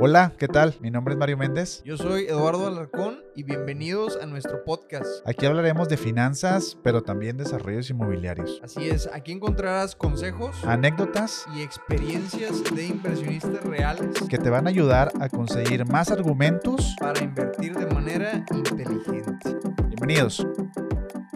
[0.00, 0.76] Hola, ¿qué tal?
[0.80, 1.82] Mi nombre es Mario Méndez.
[1.82, 5.26] Yo soy Eduardo Alarcón y bienvenidos a nuestro podcast.
[5.26, 8.60] Aquí hablaremos de finanzas, pero también desarrollos inmobiliarios.
[8.62, 14.70] Así es, aquí encontrarás consejos, anécdotas y experiencias de inversionistas reales que te van a
[14.70, 19.58] ayudar a conseguir más argumentos para invertir de manera inteligente.
[19.88, 20.46] Bienvenidos.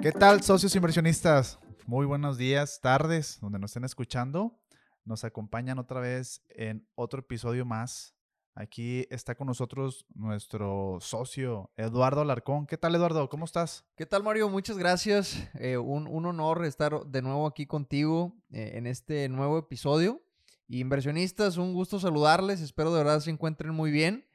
[0.00, 1.58] ¿Qué tal, socios inversionistas?
[1.84, 4.56] Muy buenos días, tardes, donde nos estén escuchando.
[5.04, 8.14] Nos acompañan otra vez en otro episodio más
[8.54, 12.66] Aquí está con nosotros nuestro socio Eduardo Alarcón.
[12.66, 13.30] ¿Qué tal Eduardo?
[13.30, 13.86] ¿Cómo estás?
[13.96, 14.50] ¿Qué tal Mario?
[14.50, 15.48] Muchas gracias.
[15.54, 20.22] Eh, un, honor estar de nuevo aquí contigo eh, en este nuevo episodio.
[20.68, 22.60] inversionistas, un gusto saludarles.
[22.60, 24.26] Espero de verdad se encuentren muy bien.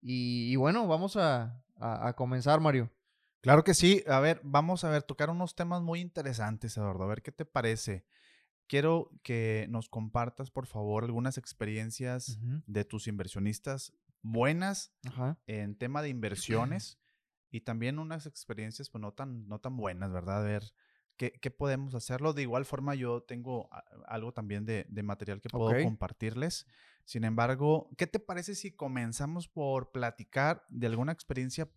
[0.00, 2.92] Y, bueno, vamos a, a comenzar Mario.
[3.40, 4.04] Claro que sí.
[4.06, 7.02] A ver, vamos a ver, tocar unos temas muy interesantes, Eduardo.
[7.04, 8.04] A ver qué te parece.
[8.66, 14.94] Quiero que nos compartas, por favor, algunas experiencias de tus inversionistas buenas
[15.46, 16.98] en tema de inversiones
[17.50, 20.38] y también unas experiencias pues, no, tan, no tan buenas, ¿verdad?
[20.38, 20.74] A ver
[21.16, 22.32] qué, qué podemos hacerlo.
[22.32, 23.68] De igual forma, yo tengo
[24.06, 26.66] algo también de, de material que puedo compartirles.
[27.04, 31.70] Sin embargo, ¿qué te parece si comenzamos por platicar de alguna experiencia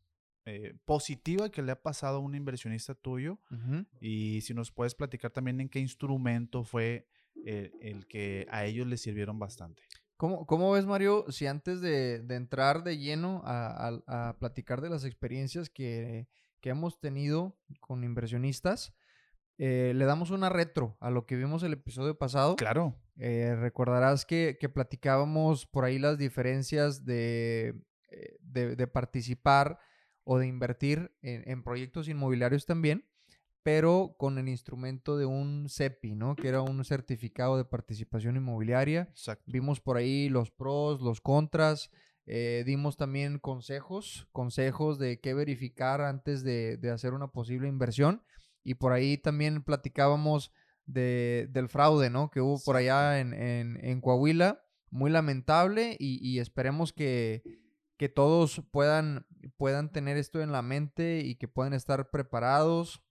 [0.50, 3.38] eh, positiva que le ha pasado a un inversionista tuyo
[4.00, 9.02] y si nos puedes platicar también en qué instrumento fue el, que a ellos les
[9.02, 9.84] sirvieron bastante.
[10.16, 15.70] ¿Cómo, cómo ves, Mario, si antes de, entrar de lleno a, platicar de las experiencias
[15.70, 16.30] que,
[16.64, 18.94] hemos tenido con inversionistas,
[19.58, 22.56] eh, le damos una retro a lo que vimos el episodio pasado?
[22.56, 22.96] Claro.
[23.18, 27.76] Eh, recordarás que, platicábamos por ahí las diferencias de,
[28.40, 29.78] de participar
[30.30, 33.06] o de invertir en, proyectos inmobiliarios también,
[33.64, 36.36] pero con el instrumento de un CEPI, ¿no?
[36.36, 39.10] Que era un certificado de participación inmobiliaria.
[39.46, 41.90] Vimos por ahí los pros, los contras.
[42.26, 48.22] Eh, dimos también consejos, consejos de qué verificar antes de, hacer una posible inversión.
[48.66, 50.52] Y por ahí también platicábamos
[50.86, 52.30] del fraude, ¿no?
[52.32, 54.62] Que hubo por allá en, Coahuila.
[54.90, 57.44] Muy lamentable y esperemos que,
[57.98, 59.26] que todos puedan,
[59.58, 63.02] puedan tener esto en la mente y que puedan estar preparados,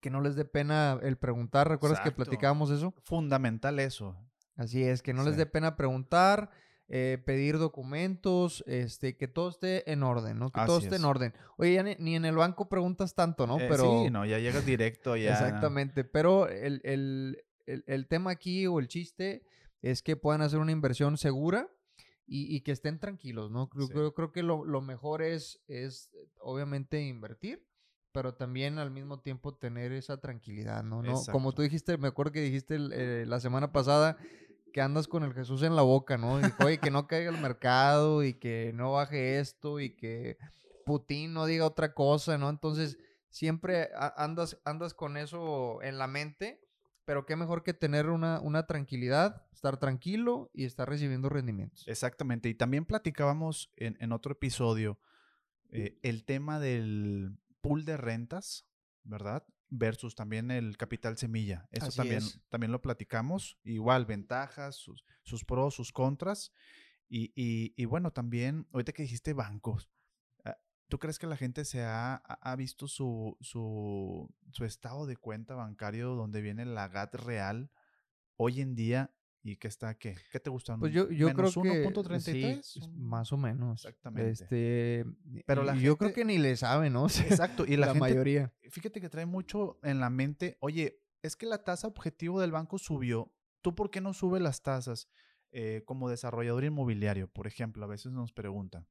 [0.00, 1.68] que no les dé pena el preguntar.
[1.68, 2.94] ¿Recuerdas que platicábamos eso?
[3.04, 4.16] Fundamental eso.
[4.56, 6.50] Así es, que no les dé pena preguntar,
[6.88, 10.50] eh, pedir documentos, este, que todo esté en orden, ¿no?
[10.50, 11.34] Que todo esté en orden.
[11.58, 13.60] Oye, ya ni, en el banco preguntas tanto, ¿no?
[13.60, 14.02] Eh, pero...
[14.04, 15.32] Sí, no, ya llegas directo, ya.
[15.32, 19.44] Exactamente, pero el, el tema aquí o el chiste
[19.82, 21.68] es que puedan hacer una inversión segura
[22.28, 23.68] y, que estén tranquilos, ¿no?
[23.68, 26.10] Creo, creo, que lo, mejor es, es,
[26.40, 27.64] obviamente, invertir,
[28.10, 31.02] pero también al mismo tiempo tener esa tranquilidad, ¿no?
[31.02, 31.20] ¿No?
[31.30, 34.16] Como tú dijiste, me acuerdo que dijiste eh, la semana pasada
[34.72, 36.40] que andas con el Jesús en la boca, ¿no?
[36.40, 40.36] Y, oye, que no caiga el mercado y que no baje esto y que
[40.84, 42.50] Putin no diga otra cosa, ¿no?
[42.50, 42.98] Entonces,
[43.30, 46.65] siempre andas, andas con eso en la mente
[47.06, 51.86] pero qué mejor que tener una, una tranquilidad, estar tranquilo y estar recibiendo rendimientos.
[51.86, 52.48] Exactamente.
[52.48, 55.00] Y también platicábamos en, otro episodio
[55.70, 58.66] eh, el tema del pool de rentas,
[59.04, 59.46] ¿verdad?
[59.68, 61.68] Versus también el capital semilla.
[61.70, 63.56] Eso también, también lo platicamos.
[63.62, 66.52] Igual, ventajas, sus, sus pros, sus contras.
[67.08, 69.88] Y, y, y, bueno, también, ahorita que dijiste bancos,
[70.88, 72.22] ¿Tú crees que la gente se ha,
[72.56, 77.70] visto su, su, estado de cuenta bancario donde viene la GAT real
[78.36, 80.16] hoy en día y qué está qué?
[80.30, 80.76] ¿Qué te gusta?
[80.78, 83.84] Pues yo, yo creo que sí, más o menos.
[83.84, 84.30] Exactamente.
[84.30, 85.04] Este,
[85.44, 87.06] pero la yo creo que ni le sabe, ¿no?
[87.30, 88.52] Exacto, y la, mayoría.
[88.70, 92.78] Fíjate que trae mucho en la mente, oye, es que la tasa objetivo del banco
[92.78, 93.32] subió.
[93.60, 95.08] ¿Tú por qué no sube las tasas?
[95.50, 98.86] Eh, como desarrollador inmobiliario, por ejemplo, a veces nos preguntan.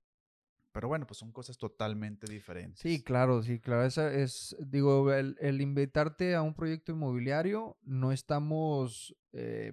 [0.76, 2.82] Pero bueno, pues son cosas totalmente diferentes.
[2.82, 3.86] Sí, claro, sí, claro.
[3.86, 9.72] Esa es, digo, el, invitarte a un proyecto inmobiliario, no estamos eh,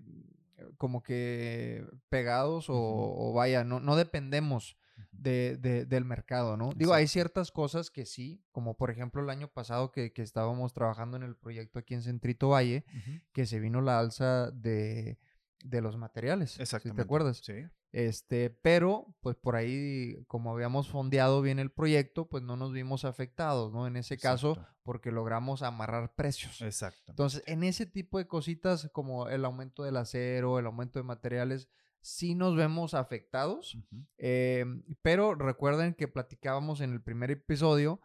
[0.78, 4.76] como que pegados o, vaya, no, no dependemos
[5.10, 6.70] de, del mercado, ¿no?
[6.76, 11.16] Digo, hay ciertas cosas que sí, como por ejemplo el año pasado que, estábamos trabajando
[11.16, 12.84] en el proyecto aquí en Centrito Valle,
[13.32, 15.18] que se vino la alza de,
[15.62, 16.58] de los materiales.
[16.58, 17.02] Exactamente.
[17.02, 17.38] ¿Te acuerdas?
[17.38, 17.54] Sí.
[17.92, 23.04] Este, pero, pues por ahí, como habíamos fondeado bien el proyecto, pues no nos vimos
[23.04, 23.86] afectados, ¿no?
[23.86, 26.62] En ese caso, porque logramos amarrar precios.
[26.62, 27.12] Exacto.
[27.12, 31.68] Entonces, en ese tipo de cositas, como el aumento del acero, el aumento de materiales,
[32.00, 33.78] sí nos vemos afectados.
[34.16, 38.00] Em, pero recuerden que platicábamos en el primer episodio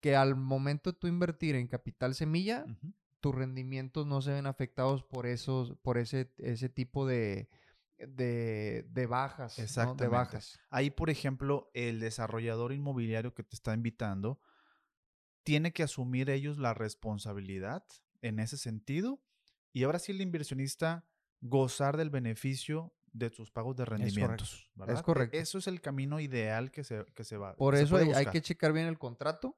[0.00, 2.66] que al momento de tú invertir en capital semilla,
[3.22, 7.48] tus rendimientos no se ven afectados por esos, por ese, ese tipo de
[8.08, 9.58] de, de bajas.
[9.58, 10.04] Exactamente.
[10.04, 10.60] De bajas.
[10.70, 14.40] Ahí, por ejemplo, el desarrollador inmobiliario que te está invitando
[15.44, 17.84] tiene que asumir ellos la responsabilidad
[18.20, 19.22] en ese sentido.
[19.72, 21.04] Y ahora sí el inversionista
[21.40, 24.70] gozar del beneficio de sus pagos de rendimientos.
[24.88, 25.36] Es e correcto.
[25.36, 27.54] Eso es el camino ideal que se, que se va.
[27.56, 29.56] Por eso hay, que checar bien el contrato.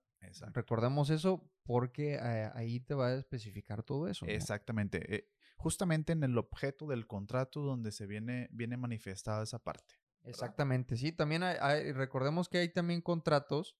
[0.53, 4.26] Recordemos eso porque eh, ahí te va a especificar todo eso.
[4.26, 5.17] Exactamente.
[5.17, 9.94] Eh, justamente en el objeto del contrato donde se viene, viene manifestada esa parte.
[10.25, 11.12] Exactamente, sí.
[11.12, 13.76] También hay, recordemos que hay también contratos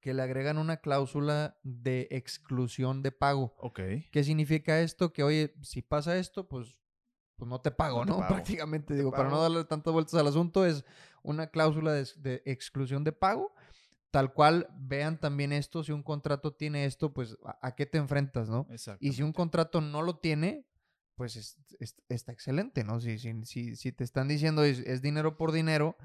[0.00, 3.56] que le agregan una cláusula de exclusión de pago.
[3.58, 3.80] Ok.
[4.12, 5.12] ¿Qué significa esto?
[5.12, 6.78] Que, oye, si pasa esto, pues,
[7.34, 8.18] pues no te pago, ¿no?
[8.28, 10.84] Prácticamente, digo, para no darle tantas vueltas al asunto, es
[11.24, 13.52] una cláusula de, exclusión de pago.
[14.16, 18.48] Tal cual, vean también esto, si un contrato tiene esto, pues, ¿a, qué te enfrentas,
[18.48, 18.66] no?
[18.98, 20.64] Y si un contrato no lo tiene,
[21.16, 21.58] pues
[22.08, 22.98] está excelente, ¿no?
[22.98, 25.98] Si, si, si, te están diciendo es, dinero por dinero,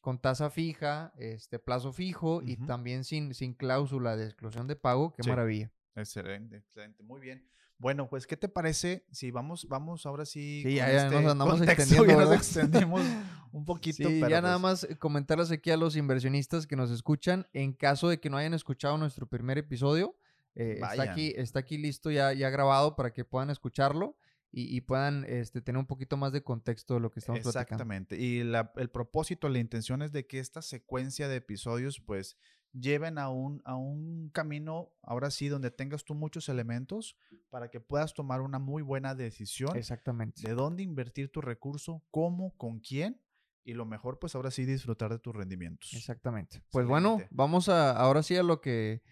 [0.00, 5.12] con tasa fija, este plazo fijo y también sin, sin cláusula de exclusión de pago,
[5.12, 5.72] qué maravilla.
[5.96, 7.44] Excelente, excelente, muy bien.
[7.78, 10.62] Bueno, pues, ¿qué te parece si vamos, vamos ahora sí?
[10.62, 12.24] Sí, ya, este nos andamos extendiendo.
[12.24, 13.02] nos extendimos
[13.52, 14.08] un poquito.
[14.08, 18.08] Sí, ya nada pues más comentarles aquí a los inversionistas que nos escuchan, en caso
[18.08, 20.16] de que no hayan escuchado nuestro primer episodio,
[20.54, 24.16] eh, está, aquí, está aquí listo ya, ya grabado para que puedan escucharlo
[24.58, 28.18] y, puedan este, tener un poquito más de contexto de lo que estamos Exactamente.
[28.18, 32.38] Y el propósito, la intención es de que esta secuencia de episodios, pues,
[32.78, 37.16] lleven a un, a un camino, ahora sí, donde tengas tú muchos elementos
[37.50, 39.76] para que puedas tomar una muy buena decisión.
[39.76, 40.42] Exactamente.
[40.46, 43.20] De dónde invertir tu recurso, cómo, con quién
[43.64, 45.92] y lo mejor, pues ahora sí disfrutar de tus rendimientos.
[45.94, 46.62] Exactamente.
[46.70, 49.02] Pues bueno, vamos a ahora sí a lo que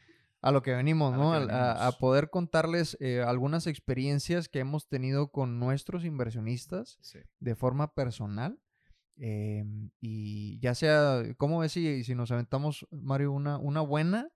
[0.40, 1.32] a lo que venimos, ¿no?
[1.32, 6.98] A, poder contarles eh, algunas experiencias que hemos tenido con nuestros inversionistas
[7.40, 8.60] de forma personal.
[9.16, 14.28] Em, y ya sea, ¿cómo ves si, si nos aventamos, Mario, una, una buena,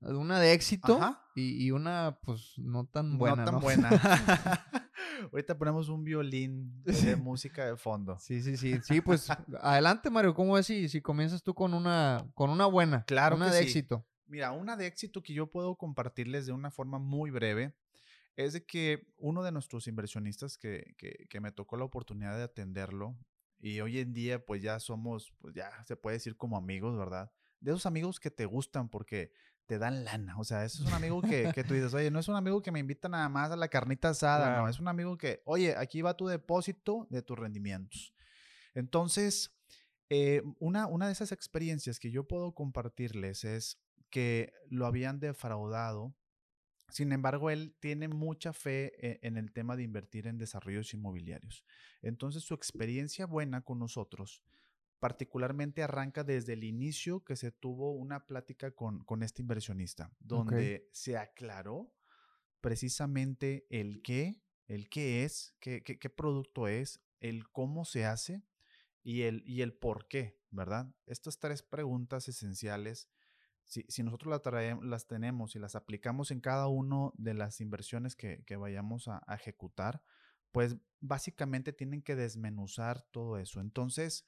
[0.00, 0.98] una de éxito
[1.34, 3.44] y, una, pues, no tan buena?
[3.44, 3.90] No tan buena.
[5.32, 8.18] Ahorita ponemos un violín de música de fondo.
[8.18, 8.78] Sí, sí, sí.
[8.82, 9.28] Sí, pues
[9.60, 10.34] adelante, Mario.
[10.34, 13.04] ¿Cómo ves si, si comienzas tú con una, con una buena?
[13.04, 13.36] Claro.
[13.36, 14.06] Una de éxito.
[14.26, 17.74] Mira, una de éxito que yo puedo compartirles de una forma muy breve
[18.36, 23.16] es de que uno de nuestros inversionistas que, que, me tocó la oportunidad de atenderlo
[23.64, 27.32] y hoy en día pues ya somos, pues ya se puede decir como amigos, ¿verdad?
[27.60, 29.32] De esos amigos que te gustan porque
[29.64, 30.38] te dan lana.
[30.38, 32.60] O sea, ese es un amigo que, que, tú dices, oye, no es un amigo
[32.60, 35.74] que me invita nada más a la carnita asada, no, es un amigo que, oye,
[35.78, 38.12] aquí va tu depósito de tus rendimientos.
[38.74, 39.56] Entonces,
[40.10, 43.80] eh, una, una de esas experiencias que yo puedo compartirles es
[44.10, 46.14] que lo habían defraudado.
[46.94, 51.64] Sin embargo, él tiene mucha fe e, en el tema de invertir en desarrollos inmobiliarios.
[52.02, 54.44] Entonces, su experiencia buena con nosotros
[55.00, 60.88] particularmente arranca desde el inicio que se tuvo una plática con, con este inversionista, donde
[60.92, 61.92] se aclaró
[62.60, 68.44] precisamente el qué, el qué es, qué, qué, qué, producto es, el cómo se hace
[69.02, 70.94] y el, y el por qué, ¿verdad?
[71.06, 73.08] Estas tres preguntas esenciales
[73.64, 74.40] si, nosotros
[74.82, 80.02] las, tenemos y las aplicamos en cada una de las inversiones que, vayamos a, ejecutar,
[80.52, 83.60] pues básicamente tienen que desmenuzar todo eso.
[83.60, 84.26] Entonces...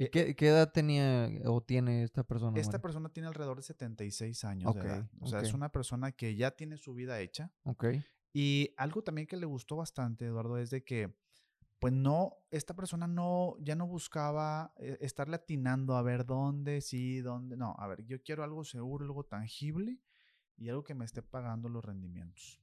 [0.00, 2.60] ¿Y qué, edad tenía o tiene esta persona?
[2.60, 5.10] Esta persona tiene alrededor de 76 años de edad.
[5.18, 7.50] O sea, es una persona que ya tiene su vida hecha.
[7.64, 7.86] Ok.
[8.32, 11.12] Y algo también que le gustó bastante, Eduardo, es de que
[11.78, 17.20] pues no, esta persona no, ya no buscaba eh, estar latinando a ver dónde, sí,
[17.20, 20.00] dónde, no, a ver, yo quiero algo seguro, algo tangible
[20.56, 22.60] y algo que me esté pagando los rendimientos.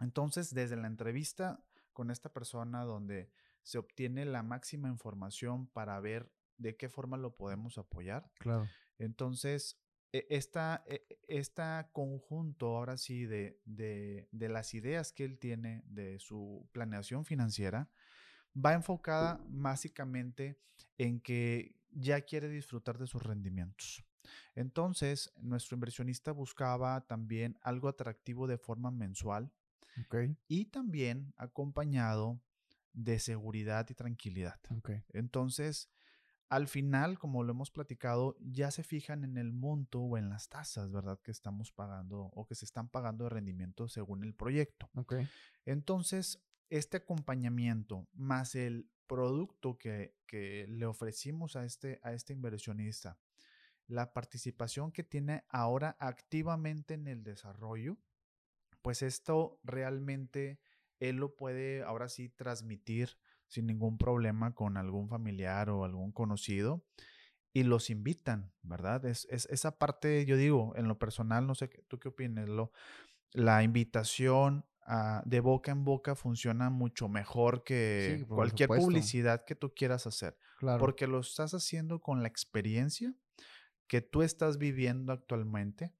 [0.00, 3.30] Entonces, desde la entrevista con esta persona donde
[3.62, 8.30] se obtiene la máxima información para ver de qué forma lo podemos apoyar.
[8.38, 8.68] Claro.
[8.98, 9.80] Entonces,
[10.12, 10.84] e, esta,
[11.26, 17.24] este conjunto ahora sí de, de, de las ideas que él tiene de su planeación
[17.24, 17.90] financiera,
[18.54, 20.58] va enfocada básicamente
[20.98, 24.04] en que ya quiere disfrutar de sus rendimientos.
[24.54, 29.52] Entonces, nuestro inversionista buscaba también algo atractivo de forma mensual
[30.48, 32.40] y también acompañado
[32.92, 34.60] de seguridad y tranquilidad.
[35.12, 35.90] Entonces,
[36.48, 40.48] al final, como lo hemos platicado, ya se fijan en el monto o en las
[40.48, 41.18] tasas, ¿verdad?
[41.22, 44.90] Que estamos pagando o que se están pagando de rendimiento según el proyecto.
[45.64, 53.18] Entonces, este acompañamiento más el producto que, le ofrecimos a este, a este inversionista,
[53.86, 57.98] la participación que tiene ahora activamente en el desarrollo,
[58.80, 60.60] pues esto realmente
[60.98, 66.82] él lo puede ahora sí transmitir sin ningún problema con algún familiar o algún conocido
[67.52, 69.04] y los invitan, ¿verdad?
[69.04, 72.48] Es, esa parte, yo digo, en lo personal, no sé, ¿tú qué opinas?
[72.48, 72.72] Lo,
[73.32, 74.64] la invitación
[75.24, 80.36] de boca en boca funciona mucho mejor que cualquier publicidad que tú quieras hacer.
[80.58, 80.78] Claro.
[80.78, 83.14] Porque lo estás haciendo con la experiencia
[83.86, 85.92] que tú estás viviendo actualmente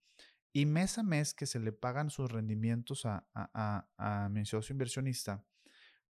[0.53, 5.45] y mes a mes que se le pagan sus rendimientos a, a, mi socio inversionista,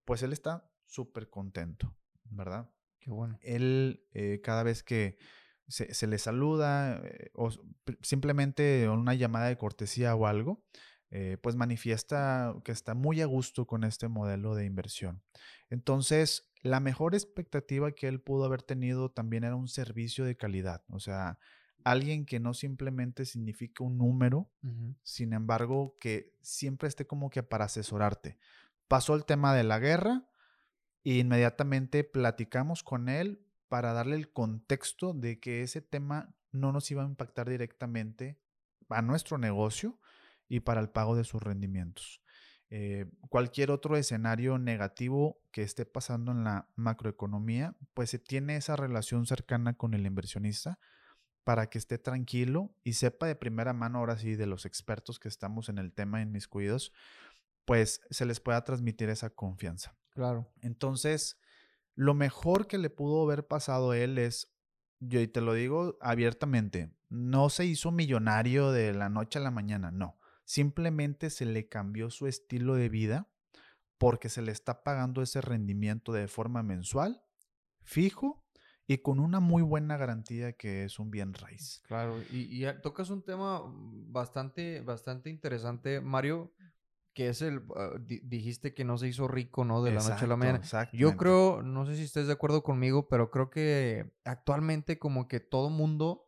[0.05, 2.71] pues él está súper contento, ¿verdad?
[2.99, 3.39] Qué bueno.
[3.43, 5.17] Él, eh, cada vez que
[5.69, 7.51] se, le saluda eh, o
[8.03, 10.65] simplemente una llamada de cortesía o algo,
[11.15, 15.23] eh, pues manifiesta que está muy a gusto con este modelo de inversión.
[15.69, 20.83] Entonces, la mejor expectativa que él pudo haber tenido también era un servicio de calidad,
[20.89, 21.39] o sea,
[21.85, 24.51] alguien que no simplemente significa un número,
[25.03, 28.39] sin embargo, que siempre esté como que para asesorarte.
[28.89, 30.25] Pasó el tema de la guerra
[31.05, 36.91] e inmediatamente platicamos con él para darle el contexto de que ese tema no nos
[36.91, 38.39] iba a impactar directamente
[38.89, 39.99] a nuestro negocio,
[40.53, 42.21] y para el pago de sus rendimientos.
[42.69, 48.77] Eh, cualquier otro escenario negativo que esté pasando en la macroeconomía, pues se tiene esa
[48.77, 50.79] relación cercana con el inversionista
[51.43, 55.29] para que esté tranquilo y sepa de primera mano, ahora sí, de los expertos que
[55.29, 56.93] estamos en el tema en mis cuidados,
[57.65, 59.97] pues se les pueda transmitir esa confianza.
[60.11, 60.53] Claro.
[60.61, 61.41] Entonces,
[61.95, 64.53] lo mejor que le pudo haber pasado a él es,
[65.01, 69.51] yo y te lo digo abiertamente, no se hizo millonario de la noche a la
[69.51, 70.19] mañana, no.
[70.53, 73.27] Simplemente se le cambió su estilo de vida
[73.97, 77.25] porque se le está pagando ese rendimiento de forma mensual,
[77.81, 78.45] fijo
[78.87, 81.81] y con una muy buena garantía que es un bien raíz.
[81.87, 86.53] Claro, y, tocas un tema bastante, bastante interesante, Mario,
[87.15, 89.83] que es el, ah, dijiste que no se hizo rico, ¿no?
[89.83, 90.61] De la noche a la mañana.
[90.93, 95.41] Yo creo, no sé si estés de acuerdo conmigo, pero creo que actualmente como que
[95.41, 96.27] todo mundo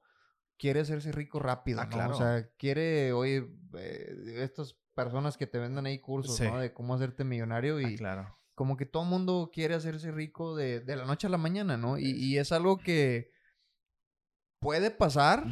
[0.64, 2.08] quiere hacerse rico rápido, ah, ¿no?
[2.08, 6.58] O sea, quiere, oye, eh, estas personas que te venden ahí cursos, ¿no?
[6.58, 8.34] De cómo hacerte millonario ah, y claro.
[8.54, 11.76] como que todo el mundo quiere hacerse rico de, de, la noche a la mañana,
[11.76, 11.98] ¿no?
[11.98, 13.30] Y, y es algo que
[14.58, 15.44] puede pasar,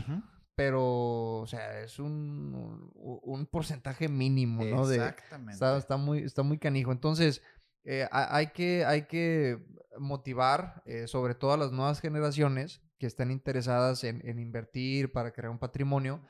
[0.54, 4.90] pero, o sea, es un, un porcentaje mínimo, ¿no?
[4.90, 5.52] Exactamente.
[5.52, 6.90] está, está, muy, está muy canijo.
[6.90, 7.42] Entonces,
[7.84, 9.62] eh, hay, que, hay que
[9.98, 15.50] motivar, eh, sobre todo a las nuevas generaciones, que están interesadas en, invertir para crear
[15.50, 16.24] un patrimonio,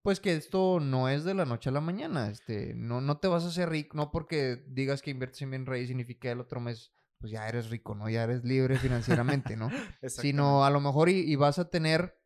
[0.00, 2.30] pues que esto no es de la noche a la mañana.
[2.30, 5.66] Este, no, no te vas a hacer rico, no porque digas que inviertes en bien
[5.66, 8.08] raíz significa que el otro mes pues ya eres rico, ¿no?
[8.08, 9.70] Ya eres libre financieramente, ¿no?
[10.06, 12.16] Sino a lo mejor y, vas a tener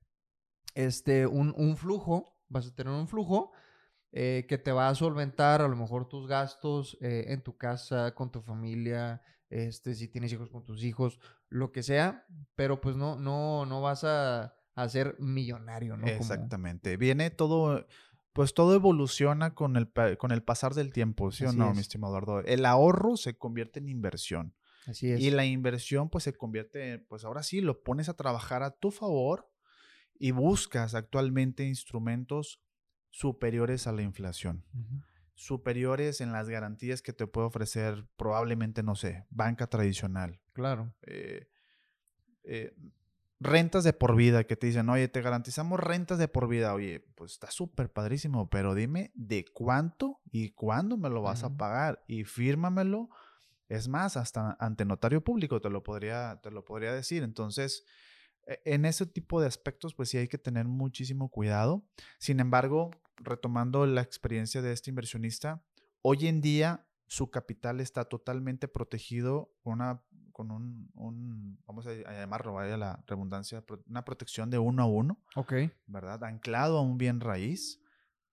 [0.74, 3.52] este, un, flujo, vas a tener un flujo
[4.12, 8.14] eh, que te va a solventar a lo mejor tus gastos eh, en tu casa,
[8.14, 12.96] con tu familia, este, si tienes hijos con tus hijos, lo que sea, pero pues
[12.96, 14.54] no, no, no vas a,
[14.88, 16.06] ser millonario, ¿no?
[16.06, 16.96] Exactamente.
[16.96, 17.84] Viene todo,
[18.32, 22.16] pues todo evoluciona con el, con el pasar del tiempo, ¿sí o no, mi estimado
[22.16, 22.46] Eduardo?
[22.46, 24.54] El ahorro se convierte en inversión.
[24.86, 25.20] Así es.
[25.20, 28.92] Y la inversión, pues se convierte, pues ahora sí, lo pones a trabajar a tu
[28.92, 29.50] favor
[30.14, 32.62] y buscas actualmente instrumentos
[33.10, 34.64] superiores a la inflación
[35.38, 40.40] superiores en las garantías que te puede ofrecer probablemente, no sé, banca tradicional.
[40.52, 40.92] Claro.
[41.02, 41.48] Eh,
[42.42, 42.74] eh,
[43.38, 46.74] rentas de por vida que te dicen, oye, te garantizamos rentas de por vida.
[46.74, 51.56] Oye, pues está súper padrísimo, pero dime de cuánto y cuándo me lo vas a
[51.56, 53.08] pagar y fírmamelo.
[53.68, 57.22] Es más, hasta ante notario público te lo podría, te lo podría decir.
[57.22, 57.84] Entonces,
[58.44, 61.84] e, en ese tipo de aspectos, pues sí hay que tener muchísimo cuidado.
[62.18, 65.62] Sin embargo, retomando la experiencia de este inversionista,
[66.02, 72.54] hoy en día su capital está totalmente protegido con, una, con un, vamos a llamarlo,
[72.54, 75.18] vaya la redundancia, una protección de uno a uno.
[75.34, 75.54] Ok.
[75.86, 76.22] ¿Verdad?
[76.24, 77.80] Anclado a un bien raíz,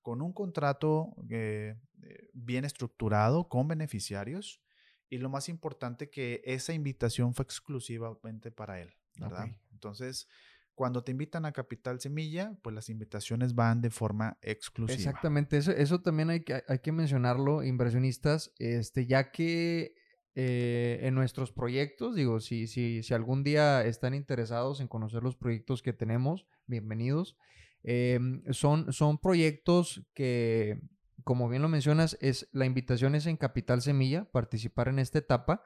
[0.01, 4.61] con un contrato eh, eh, bien estructurado, con beneficiarios.
[5.09, 9.47] Y lo más importante que esa invitación fue exclusivamente para él, ¿verdad?
[9.71, 10.27] Entonces,
[10.75, 14.96] cuando te invitan a Capital Semilla, pues las invitaciones van de forma exclusiva.
[14.98, 19.96] Exactamente, eso, eso también hay que, hay que mencionarlo, inversionistas, este, ya que
[20.36, 25.38] eh, en nuestros proyectos, digo, si, si, si algún día están interesados en conocer los
[25.38, 27.38] proyectos que tenemos, bienvenidos.
[27.84, 30.82] Em, son, son proyectos que,
[31.24, 35.63] como bien lo mencionas, es, la invitación es en Capital Semilla, participar en esta etapa.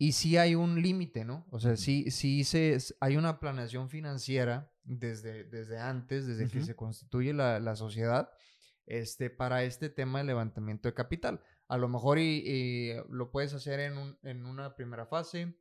[0.00, 1.44] Y sí hay un límite, ¿no?
[1.50, 6.76] O sea, sí, sí se, hay una planeación financiera desde, desde antes, desde que se
[6.76, 8.30] constituye la, sociedad,
[8.86, 11.42] este, para este tema de levantamiento de capital.
[11.66, 15.58] A lo mejor y, lo puedes hacer en, en una primera fase,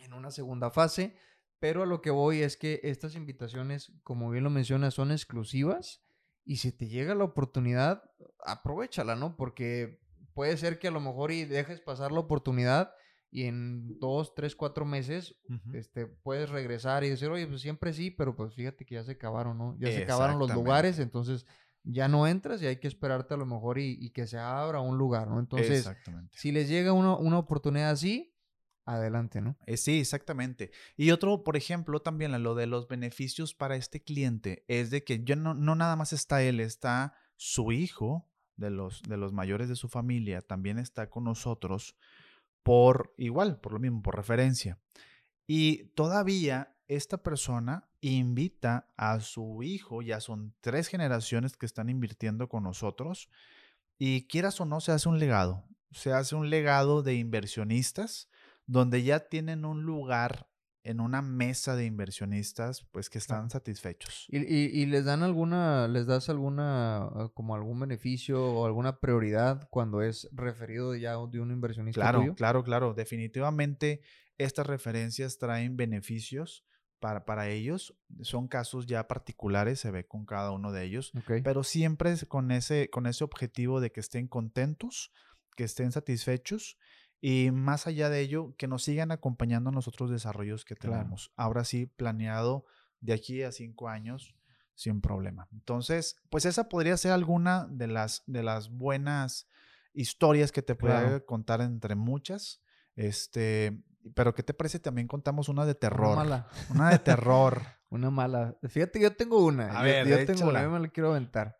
[0.00, 1.16] en una segunda fase,
[1.58, 6.02] pero a lo que voy es que estas invitaciones, como bien lo mencionas, son exclusivas
[6.44, 8.02] y si te llega la oportunidad,
[8.44, 9.36] aprovechala, ¿no?
[9.36, 10.00] Porque
[10.34, 12.92] puede ser que a lo mejor y dejes pasar la oportunidad
[13.32, 15.34] y en dos, tres, cuatro meses
[15.72, 19.12] este, puedes regresar y decir, oye, pues siempre sí, pero pues fíjate que ya se
[19.12, 19.74] acabaron, ¿no?
[19.78, 21.46] Ya se acabaron los lugares, entonces
[21.82, 24.98] ya no entras y hay que esperarte a lo mejor y, que se abra un
[24.98, 25.40] lugar, ¿no?
[25.40, 25.90] Entonces,
[26.30, 28.36] si les llega una, una oportunidad así,
[28.84, 29.56] adelante, ¿no?
[29.64, 30.70] Eh, sí, exactamente.
[30.98, 35.24] Y otro, por ejemplo, también lo de los beneficios para este cliente es de que
[35.24, 39.70] ya no, no nada más está él, está su hijo de los, de los mayores
[39.70, 41.96] de su familia, también está con nosotros
[42.62, 44.78] por igual, por lo mismo, por referencia.
[45.46, 52.48] Y todavía esta persona invita a su hijo, ya son tres generaciones que están invirtiendo
[52.48, 53.28] con nosotros,
[53.98, 58.28] y quieras o no, se hace un legado, se hace un legado de inversionistas
[58.66, 60.48] donde ya tienen un lugar
[60.84, 64.26] en una mesa de inversionistas, pues que están satisfechos.
[64.28, 70.02] ¿Y, les dan alguna, les das alguna, ah, como algún beneficio o alguna prioridad cuando
[70.02, 72.00] es referido ya de un inversionista?
[72.00, 72.94] Claro, claro, claro.
[72.94, 74.00] Definitivamente
[74.38, 76.64] estas referencias traen beneficios
[76.98, 77.96] para, para ellos.
[78.22, 81.12] Son casos ya particulares, se ve con cada uno de ellos,
[81.44, 85.12] pero siempre con ese, con ese objetivo de que estén contentos,
[85.56, 86.76] que estén satisfechos
[87.24, 91.32] y más allá de ello, que nos sigan acompañando en los otros desarrollos que tenemos.
[91.36, 92.66] Ahora sí, planeado
[93.00, 94.34] de aquí a cinco años
[94.74, 95.46] sin problema.
[95.52, 99.46] Entonces, pues esa podría ser alguna de las, de las buenas
[99.94, 102.60] historias que te pueda contar entre muchas.
[102.96, 103.80] Este,
[104.16, 104.80] pero ¿qué te parece?
[104.80, 106.16] También contamos una de terror.
[106.16, 106.48] Una mala.
[106.70, 107.62] Una de terror.
[107.88, 108.56] una mala.
[108.68, 109.78] Fíjate, yo tengo una.
[109.78, 111.56] A ver, yo tengo una, me la quiero aventar.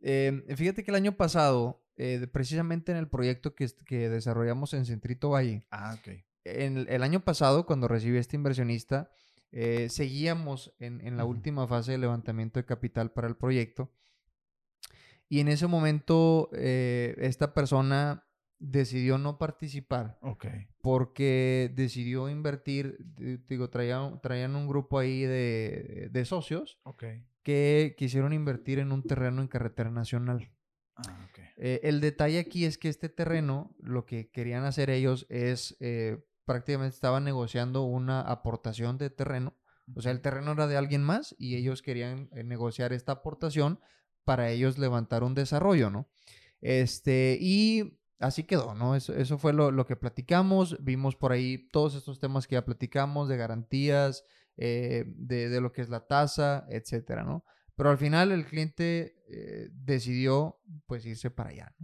[0.00, 4.86] Em, fíjate que el año pasado eh, precisamente en el proyecto que, que, desarrollamos en
[4.86, 5.66] Centrito Valle.
[5.70, 6.14] Ah, ok.
[6.44, 9.12] En el año pasado, cuando recibí este inversionista,
[9.52, 13.92] eh, seguíamos en, en la última fase de levantamiento de capital para el proyecto.
[15.28, 18.24] Y en ese momento, eh, esta persona
[18.58, 20.16] decidió no participar.
[20.22, 20.46] Ok.
[20.80, 22.96] Porque decidió invertir,
[23.46, 27.26] digo, traían, traían un grupo ahí de, de socios okay.
[27.42, 30.50] que quisieron invertir en un terreno en carretera nacional.
[31.08, 31.30] Ah,
[31.62, 36.24] eh, el detalle aquí es que este terreno, lo que querían hacer ellos es, eh,
[36.46, 39.54] prácticamente estaban negociando una aportación de terreno.
[39.94, 43.78] O sea, el terreno era de alguien más y ellos querían eh, negociar esta aportación
[44.24, 46.08] para ellos levantar un desarrollo, ¿no?
[46.62, 48.96] Este, y así quedó, ¿no?
[48.96, 50.82] Eso, eso fue lo, que platicamos.
[50.82, 54.24] Vimos por ahí todos estos temas que ya platicamos de garantías,
[54.56, 57.44] de, de, lo que es la tasa, etcétera, ¿no?
[57.76, 61.74] Pero al final el cliente eh, decidió pues irse para allá.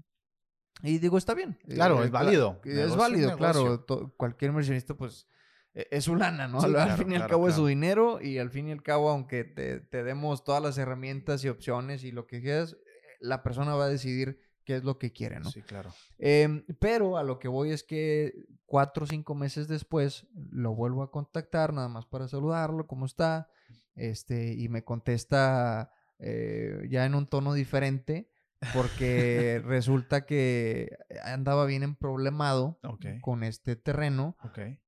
[0.83, 1.59] Y digo, está bien.
[1.69, 2.61] Claro, es válido.
[2.65, 3.87] Es válido, claro.
[4.17, 5.27] cualquier inversionista pues
[5.73, 6.61] e, es su lana, ¿no?
[6.61, 9.45] al fin y al cabo es su dinero y al fin y al cabo, aunque
[9.45, 12.77] te, te, demos todas las herramientas y opciones y lo que quieras,
[13.21, 15.51] la persona va a decidir qué es lo que quiere, ¿no?
[15.51, 15.95] Sí, claro.
[16.19, 18.35] Em, pero a lo que voy es que
[18.67, 23.49] cuatro o cinco meses después lo vuelvo a contactar nada más para saludarlo, ¿cómo está?
[23.97, 28.31] este, y me contesta eh, ya en un tono diferente,
[28.73, 32.79] porque resulta que andaba bien emproblemado
[33.23, 34.37] con este terreno,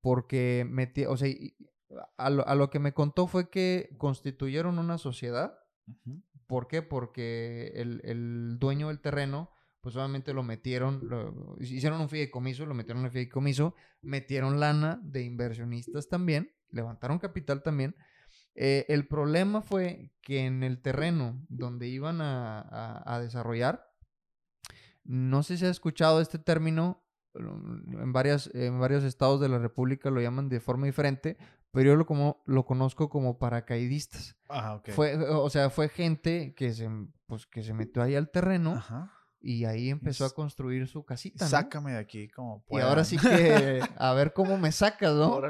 [0.00, 1.34] porque metí, o sea,
[2.18, 5.58] a lo, que me contó fue que constituyeron una sociedad.
[6.46, 6.82] ¿Por qué?
[6.82, 13.06] Porque el, dueño del terreno, pues obviamente lo metieron, hicieron un fideicomiso, lo metieron en
[13.06, 17.94] un fideicomiso, metieron lana de inversionistas también, levantaron capital también,
[18.54, 23.88] eh, el problema fue que en el terreno donde iban a, desarrollar,
[25.04, 30.10] no sé si ha escuchado este término, en, varias, en varios estados de la República
[30.10, 31.38] lo llaman de forma diferente,
[31.70, 34.36] pero yo lo, como, lo conozco como paracaidistas.
[34.48, 36.90] Ah, fue, o sea, fue gente que se,
[37.26, 38.72] pues, que se metió ahí al terreno.
[38.72, 39.17] Ajá
[39.48, 41.46] y ahí empezó a construir su casita.
[41.46, 41.50] ¿no?
[41.50, 42.84] Sácame de aquí como pueda.
[42.84, 45.40] Y ahora sí que a ver cómo me sacas, ¿no?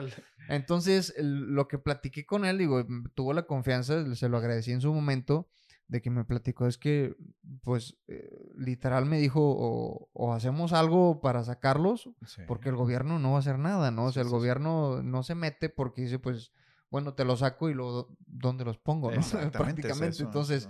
[0.49, 4.95] Entonces, lo que platiqué con él, digo, tuvo la confianza, se lo agradecí en su
[4.95, 5.49] momento,
[5.89, 7.17] de que me platicó, es que,
[7.63, 12.09] pues, eh, literal me dijo, o, hacemos algo para sacarlos,
[12.47, 14.05] porque el gobierno no va a hacer nada, ¿no?
[14.05, 16.53] O sea, el gobierno no se mete porque dice, pues,
[16.89, 19.11] bueno, te los saco y luego, ¿dónde los pongo?
[19.11, 19.21] ¿no?
[19.53, 20.23] Prácticamente.
[20.23, 20.69] Entonces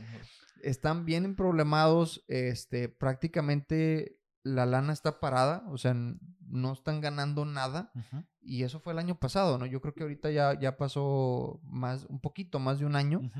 [0.62, 7.92] están bien problemados, este, prácticamente la lana está parada, o sea, no están ganando nada.
[8.40, 9.66] Y eso fue el año pasado, ¿no?
[9.66, 13.30] Yo creo que ahorita ya, ya pasó más, un poquito más de un año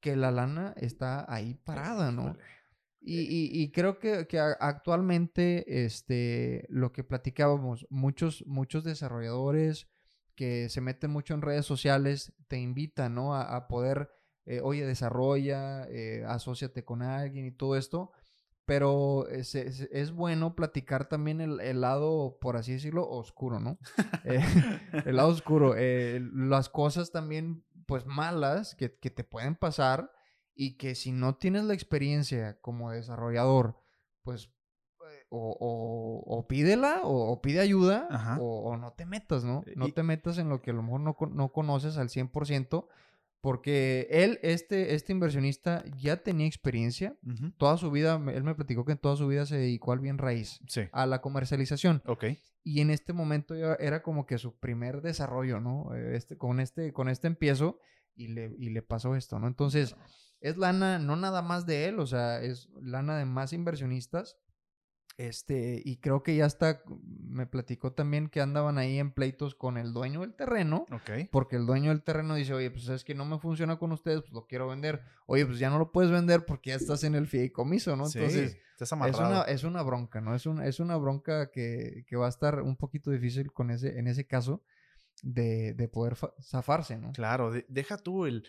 [0.00, 2.36] que la lana está ahí parada, ¿no?
[3.00, 4.26] Y, creo que,
[4.60, 9.88] actualmente este, lo que platicábamos, muchos, muchos desarrolladores
[10.34, 13.34] que se meten mucho en redes sociales te invitan ¿no?
[13.34, 14.10] a, poder,
[14.48, 18.12] eh, oye, desarrolla, eh, asóciate con alguien y todo esto.
[18.64, 23.78] Pero es, es, bueno platicar también el, lado, por así decirlo, oscuro, ¿no?
[24.24, 24.40] Eh,
[25.06, 25.74] el lado oscuro.
[25.74, 30.10] las cosas también, pues malas que, que te pueden pasar
[30.54, 33.80] y que si no tienes la experiencia como desarrollador,
[34.22, 34.50] pues
[35.08, 38.08] eh, o, o, pídela o, pide ayuda
[38.40, 39.62] o, no te metas, ¿no?
[39.66, 42.88] Eh, no te metas en lo que a lo mejor no, no conoces al 100%.
[43.40, 47.16] Porque él, este, este inversionista, ya tenía experiencia.
[47.56, 50.18] Toda su vida, él me platicó que en toda su vida se dedicó al bien
[50.18, 50.60] raíz,
[50.92, 52.02] a la comercialización.
[52.06, 52.24] Ok.
[52.64, 55.94] Y en este momento era como que su primer desarrollo, ¿no?
[55.94, 57.78] Este, con, este, con este empiezo
[58.14, 59.46] y le, y le pasó esto, ¿no?
[59.46, 59.94] Entonces,
[60.40, 64.36] es lana no nada más de él, o sea, es lana de más inversionistas.
[65.18, 66.80] Este, y creo que ya está,
[67.26, 70.86] me platicó también que andaban ahí en pleitos con el dueño del terreno.
[70.92, 71.28] Ok.
[71.32, 74.20] Porque el dueño del terreno dice, oye, pues es que no me funciona con ustedes,
[74.20, 75.02] pues lo quiero vender.
[75.26, 78.06] Oye, pues ya no lo puedes vender porque ya estás en el fideicomiso, ¿no?
[78.06, 80.36] Entonces, estás Es una, es una bronca, ¿no?
[80.36, 83.98] Es, un, es una bronca que, que, va a estar un poquito difícil con ese,
[83.98, 84.62] en ese caso
[85.24, 87.10] de, de poder zafarse, ¿no?
[87.10, 88.48] Claro, deja tú el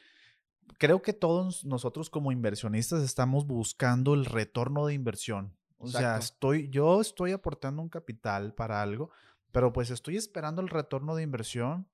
[0.78, 5.58] creo que todos nosotros como inversionistas estamos buscando el retorno de inversión.
[5.80, 9.10] O sea, estoy, yo estoy aportando un capital para algo,
[9.52, 11.88] pero pues estoy esperando el retorno de inversión.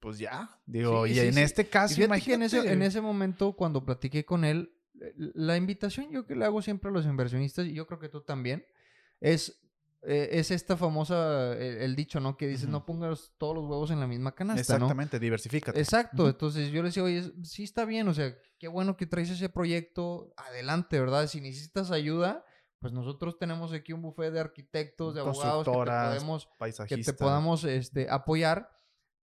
[0.00, 2.34] Pues ya, digo, y en este caso, imagínate.
[2.34, 4.74] en ese, en ese momento, cuando platiqué con él,
[5.16, 8.20] la invitación yo que le hago siempre a los inversionistas, y yo creo que tú
[8.20, 8.66] también,
[9.20, 9.64] es
[10.06, 12.36] eh, es esta famosa, eh, el, dicho, ¿no?
[12.36, 15.80] Que dices, no pongas todos los huevos en la misma canasta, Exactamente, diversifícate.
[15.80, 19.30] Exacto, entonces yo le decía, oye, sí está bien, o sea, qué bueno que traes
[19.30, 21.26] ese proyecto, adelante, ¿verdad?
[21.26, 22.44] Si necesitas ayuda,
[22.84, 26.48] pues nosotros tenemos aquí un buffet de arquitectos, de abogados que te podemos,
[26.86, 28.68] que te podamos este, apoyar,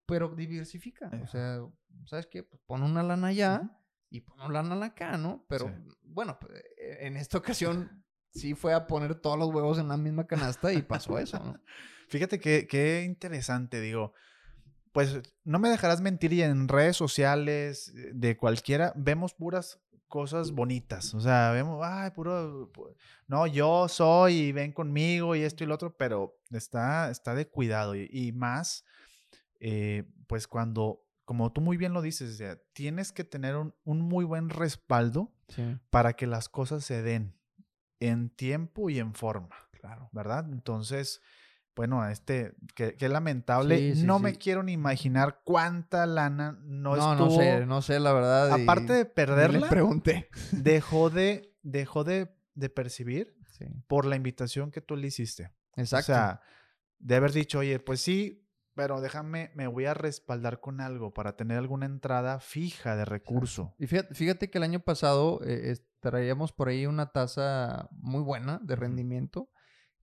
[0.06, 1.58] pero diversifica, o sea,
[2.06, 2.44] ¿sabes qué?
[2.44, 3.68] Pues pon una lana allá
[4.10, 5.44] y pon una lana acá, ¿no?
[5.48, 9.88] Pero bueno, pues, e, en esta ocasión sí fue a poner todos los huevos en
[9.88, 11.60] la misma canasta y pasó eso, ¿no?
[12.08, 14.14] Fíjate qué, qué interesante, digo.
[14.92, 20.52] Pues no me dejarás mentir y en redes sociales eh, de cualquiera vemos puras cosas
[20.52, 21.14] bonitas.
[21.14, 22.70] O sea, vemos, ay, puro,
[23.26, 27.48] no, yo soy y ven conmigo y esto y lo otro, pero está, está de
[27.48, 28.84] cuidado y, más,
[29.60, 32.42] eh, pues cuando, como tú muy bien lo dices,
[32.72, 35.32] tienes que tener un, un muy buen respaldo
[35.90, 37.38] para que las cosas se den
[38.00, 39.54] en tiempo y en forma.
[39.72, 40.08] Claro.
[40.12, 40.46] ¿Verdad?
[40.50, 41.22] Entonces,
[41.78, 43.94] bueno, este, qué, lamentable.
[43.98, 47.28] no me quiero ni imaginar cuánta lana no, no estuvo.
[47.28, 48.50] No sé, no sé, la verdad.
[48.50, 50.28] Aparte de perderla, le pregunté.
[50.50, 52.34] dejó de, dejó de,
[52.74, 53.32] percibir
[53.86, 55.52] por la invitación que tú le hiciste.
[55.76, 56.10] Exacto.
[56.10, 56.40] O sea,
[56.98, 61.36] de haber dicho, oye, pues sí, pero déjame, me voy a respaldar con algo para
[61.36, 63.76] tener alguna entrada fija de recurso.
[63.78, 68.74] Y fíjate, que el año pasado eh, traíamos por ahí una tasa muy buena de
[68.74, 69.48] rendimiento.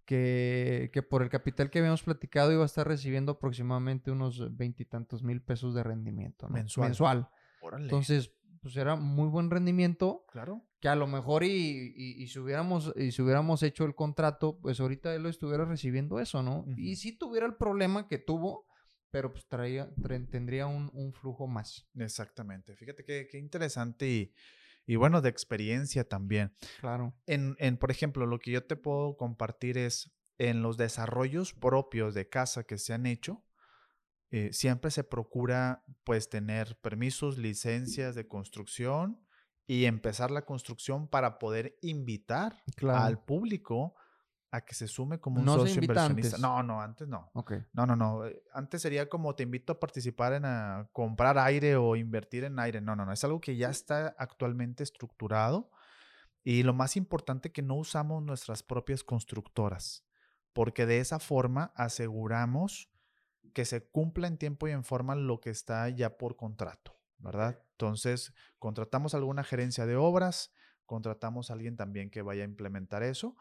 [0.06, 5.24] Que, que, por el capital que habíamos platicado iba a estar recibiendo aproximadamente unos veintitantos
[5.24, 6.48] mil pesos de rendimiento.
[6.48, 6.90] Mensual.
[6.90, 7.30] Mensual.
[7.80, 10.26] Entonces, pues era muy buen rendimiento.
[10.32, 10.64] Claro.
[10.80, 14.80] Que a lo mejor y, y, si, hubiéramos, y si hubiéramos hecho el contrato, pues
[14.80, 16.66] ahorita él lo estuviera recibiendo eso, ¿no?
[16.78, 18.68] Y si tuviera el problema que tuvo,
[19.10, 19.90] pero pues traía,
[20.30, 21.88] tendría un, un, flujo más.
[21.96, 22.76] Exactamente.
[22.76, 24.34] Fíjate qué, qué interesante y
[24.86, 26.54] y bueno, de experiencia también.
[26.80, 27.16] Claro.
[27.26, 32.14] En, en, por ejemplo, lo que yo te puedo compartir es en los desarrollos propios
[32.14, 33.44] de casa que se han hecho,
[34.32, 39.26] eh, siempre se procura pues tener permisos, licencias de construcción
[39.68, 43.96] y empezar la construcción para poder invitar al público
[44.56, 46.38] a que se sume como un socio inversionista.
[46.38, 47.32] No, no, antes no.
[47.74, 48.26] No, no, no.
[48.26, 52.58] Eh, antes sería como te invito a participar en a comprar aire o invertir en
[52.60, 52.80] aire.
[52.80, 53.12] No, no, no.
[53.12, 55.70] Es algo que ya está actualmente estructurado.
[56.44, 60.06] Y lo más importante que no usamos nuestras propias constructoras,
[60.54, 62.92] porque de esa forma aseguramos
[63.54, 67.60] que se cumpla en tiempo y en forma lo que está ya por contrato, ¿verdad?
[67.72, 70.54] Entonces, contratamos alguna gerencia de obras,
[70.86, 73.36] contratamos a alguien también que vaya a implementar eso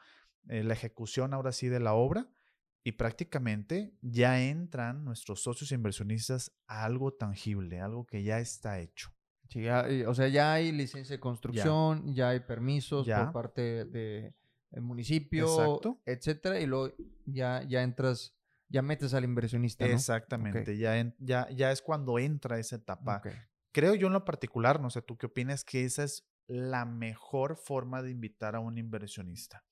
[0.48, 2.28] eh, la ejecución ahora sí de la obra
[2.82, 9.10] y prácticamente ya entran nuestros socios inversionistas a algo tangible, algo que ya está hecho.
[9.48, 14.34] Sí, o sea, ya hay licencia de construcción, ya, hay permisos por parte del
[14.80, 16.94] municipio, etcétera, y luego
[17.26, 18.34] ya, ya entras,
[18.68, 19.86] ya metes al inversionista.
[19.86, 23.22] Exactamente, ya, ya, ya es cuando entra esa etapa.
[23.72, 27.56] Creo yo en lo particular, no sé tú qué opinas, que esa es la mejor
[27.56, 29.64] forma de invitar a un inversionista,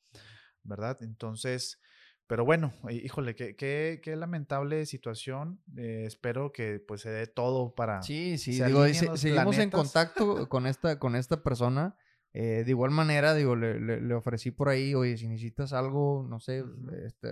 [0.65, 0.99] ¿verdad?
[1.03, 1.81] Entonces,
[2.27, 5.61] pero bueno, híjole, qué, qué, qué lamentable situación.
[5.77, 8.03] Eh, espero que pues se dé todo para...
[8.03, 11.95] Sí, sí, digo, seguimos en contacto con esta, con esta persona.
[12.35, 16.41] Eh, de igual manera, digo, le, le, ofrecí por ahí, oye, si necesitas algo, no
[16.41, 16.65] sé,
[17.05, 17.29] este,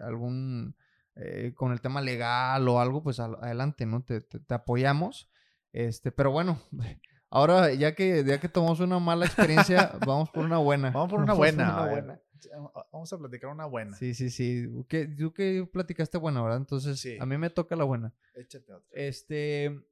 [0.00, 0.76] algún,
[1.16, 4.04] eh, con el tema legal o algo, pues adelante, ¿no?
[4.04, 5.28] Te, te, apoyamos.
[5.72, 6.62] Este, pero bueno,
[7.30, 10.92] ahora ya que, ya que tomamos una mala experiencia, vamos por una buena.
[10.92, 11.72] Vamos por una buena.
[11.72, 12.18] Vamos
[12.52, 13.96] a platicar una buena.
[13.96, 14.66] Sí, sí, sí.
[14.88, 16.58] ¿Qué, tú que platicaste buena, ¿verdad?
[16.58, 18.12] Entonces, a mí me toca la buena.
[18.34, 18.88] Échate otra.
[18.92, 19.84] Este,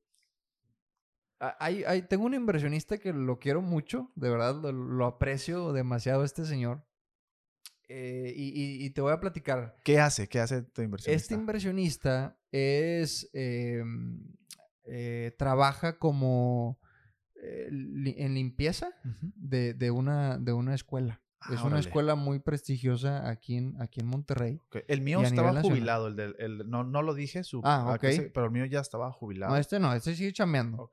[1.58, 6.44] hay, hay, tengo un inversionista que lo quiero mucho, de verdad, lo, aprecio demasiado este
[6.44, 6.84] señor.
[7.88, 9.76] Eh, y, y, te voy a platicar.
[9.84, 10.28] ¿Qué hace?
[10.28, 11.20] ¿Qué hace tu inversionista?
[11.20, 13.28] Este inversionista es.
[13.32, 14.24] Em,
[14.84, 16.78] eh, trabaja como.
[17.42, 18.90] Eh, en limpieza
[19.34, 21.20] de, de, una, de una escuela.
[21.50, 24.60] Es ah, una escuela muy prestigiosa aquí en, aquí en Monterrey.
[24.88, 28.30] El mío estaba jubilado, el, del, el no, no lo dije, su, ah, ok.
[28.32, 29.52] pero el mío ya estaba jubilado.
[29.52, 30.90] No, este no, este sigue chambeando.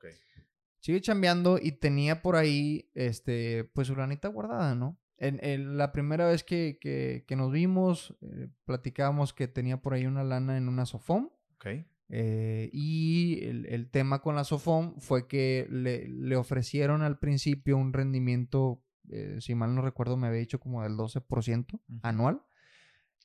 [0.80, 4.98] Sigue chambeando y tenía por ahí, este, pues su lanita guardada, ¿no?
[5.18, 10.24] En, la primera vez que, que, nos vimos, eh, platicábamos que tenía por ahí una
[10.24, 11.28] lana en una Sofom.
[11.56, 11.66] Ok.
[12.12, 17.92] Eh, y el, tema con la Sofom fue que le, le ofrecieron al principio un
[17.92, 22.42] rendimiento, eh, si mal no recuerdo, me había dicho como del 12% anual.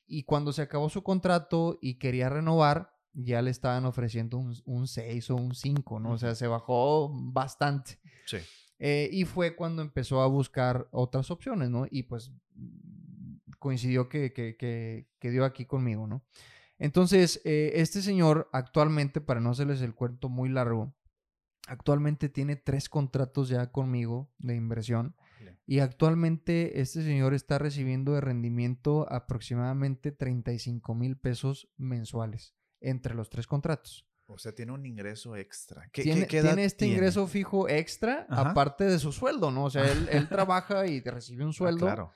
[0.06, 5.30] Y cuando se acabó su contrato y quería renovar, ya le estaban ofreciendo un, 6
[5.30, 6.12] o un 5, ¿no?
[6.12, 7.98] O sea, se bajó bastante.
[8.26, 8.38] Sí.
[8.78, 11.86] Eh, y fue cuando empezó a buscar otras opciones, ¿no?
[11.90, 12.30] Y pues
[13.58, 16.24] coincidió que, que, dio aquí conmigo, ¿no?
[16.78, 20.94] Entonces, eh, este señor actualmente, para no hacerles el cuento muy largo,
[21.66, 25.16] actualmente tiene tres contratos ya conmigo de inversión.
[25.66, 33.30] Y actualmente este señor está recibiendo de rendimiento aproximadamente 35 mil pesos mensuales entre los
[33.30, 34.06] tres contratos.
[34.28, 35.88] O sea, tiene un ingreso extra.
[35.92, 39.64] ¿Qué, tiene, tiene este ingreso fijo extra, aparte de su sueldo, ¿no?
[39.64, 41.86] O sea, él, trabaja y recibe un ah, sueldo.
[41.86, 42.12] claro.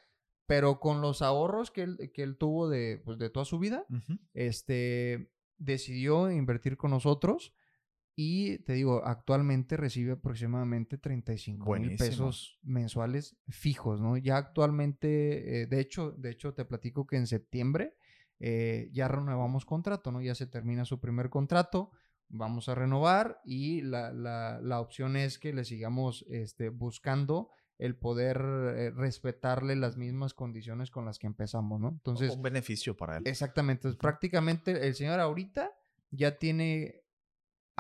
[0.46, 3.86] Pero con los ahorros que él, que él tuvo de, pues, de toda su vida,
[4.34, 7.54] este, decidió invertir con nosotros.
[8.22, 14.18] Y te digo, actualmente recibe aproximadamente 35 mil pesos mensuales fijos, ¿no?
[14.18, 17.96] Ya actualmente, eh, de hecho, de hecho, te platico que en septiembre
[18.38, 20.20] eh, ya renovamos contrato, ¿no?
[20.20, 21.92] Ya se termina su primer contrato,
[22.28, 28.37] vamos a renovar y la, la, opción es que le sigamos este, buscando el poder
[28.37, 31.88] eh, respetarle las mismas condiciones con las que empezamos, ¿no?
[31.88, 32.37] Entonces...
[32.37, 33.22] Un beneficio para él.
[33.24, 33.88] Exactamente.
[33.88, 35.72] Entonces, prácticamente el señor ahorita
[36.11, 36.99] ya tiene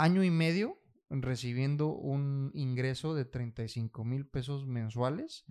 [0.00, 5.44] año y medio recibiendo un ingreso de 35 mil pesos mensuales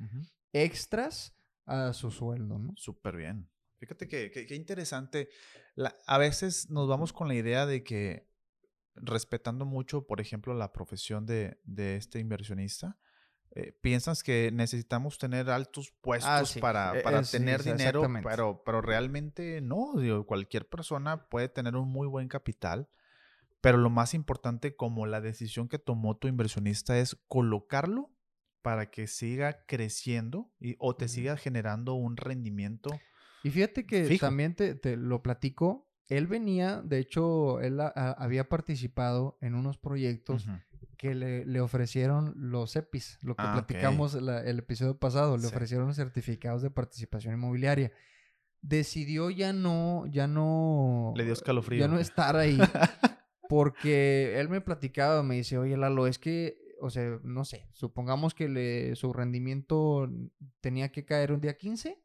[0.53, 1.35] extras
[1.65, 2.73] a su sueldo, ¿no?
[2.77, 3.49] Súper bien.
[3.77, 5.29] Fíjate que, interesante.
[6.05, 8.27] a veces nos vamos con la idea de que,
[8.95, 12.97] respetando mucho, por ejemplo, la profesión de, este inversionista,
[13.51, 18.81] eh, piensas que necesitamos tener altos ah, puestos para, e, para tener dinero, pero, pero
[18.81, 19.93] realmente no.
[20.25, 22.89] cualquier persona puede tener un muy buen capital,
[23.61, 28.11] pero lo más importante, como la decisión que tomó tu inversionista, es colocarlo
[28.61, 32.91] para que siga creciendo y, o te siga generando un rendimiento
[33.43, 35.87] y fíjate que también te, lo platico.
[36.07, 40.47] Él venía, de hecho, él había participado en unos proyectos
[40.97, 46.61] que le, ofrecieron los EPIs, lo que ah, platicamos el episodio pasado, le ofrecieron certificados
[46.61, 47.91] de participación inmobiliaria.
[48.61, 51.13] Decidió ya no, ya no...
[51.15, 51.79] Le dio escalofrío.
[51.79, 52.57] Ya no estar ahí.
[53.49, 58.35] porque él me platicaba, me dice, oye Lalo, es que, o sea, no sé, supongamos
[58.35, 60.07] que le, su rendimiento
[60.61, 61.99] tenía que caer un día 15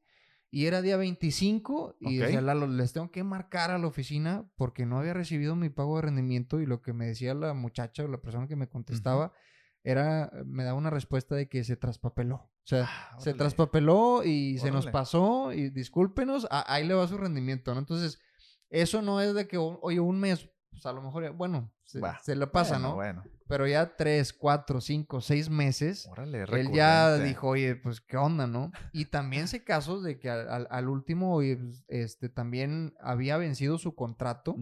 [0.50, 4.98] y era día 25 y decía, les tengo que marcar a la oficina porque no
[4.98, 8.22] había recibido mi pago de rendimiento y lo que me decía la muchacha o la
[8.22, 9.34] persona que me contestaba
[9.82, 12.36] era, me daba una respuesta de que se traspapeló.
[12.36, 17.18] O sea, ah, se traspapeló y se nos pasó y discúlpenos, ahí le va su
[17.18, 17.80] rendimiento, ¿no?
[17.80, 18.18] Entonces,
[18.70, 22.46] eso no es de que, oye, un mes, pues a lo mejor, bueno, se, le
[22.48, 22.96] pasa, ¿no?
[22.96, 23.22] Bueno.
[23.46, 28.72] Pero ya tres, cuatro, cinco, seis meses, él ya dijo, oye, pues, ¿qué onda, no?
[28.92, 34.56] Y también sé casos de que al, último, pues, este, también había vencido su contrato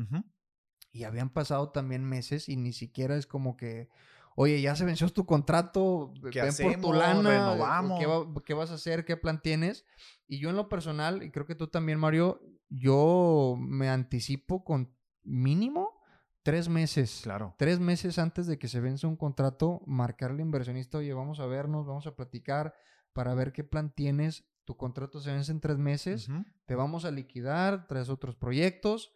[0.90, 3.88] y habían pasado también meses y ni siquiera es como que,
[4.36, 8.06] oye, ya se venció tu contrato, ¿Qué ven por tu lana, ¿qué,
[8.44, 9.06] ¿qué, vas a hacer?
[9.06, 9.86] ¿Qué plan tienes?
[10.26, 14.94] Y yo en lo personal, y creo que tú también, Mario, yo me anticipo con
[15.22, 15.91] mínimo
[16.42, 17.20] tres meses.
[17.22, 17.54] Claro.
[17.58, 21.46] Tres meses antes de que se vence un contrato, marcarle al inversionista, oye, vamos a
[21.46, 22.74] vernos, vamos a platicar
[23.12, 24.44] para ver qué plan tienes.
[24.64, 26.28] Tu contrato se vence en tres meses,
[26.66, 29.12] te vamos a liquidar, traes otros proyectos.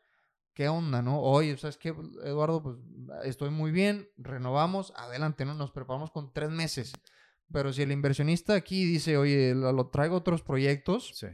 [0.54, 1.20] ¿Qué onda, no?
[1.20, 2.62] Oye, ¿sabes qué, Eduardo?
[2.62, 2.76] Pues
[3.24, 5.54] estoy muy bien, renovamos, adelante, ¿no?
[5.54, 6.92] Nos preparamos con tres meses.
[7.52, 11.28] Pero si el inversionista aquí dice, oye, lo, traigo otros proyectos, sí